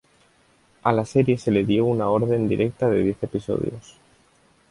[0.81, 3.97] A la serie se le dio una orden directa de diez episodios.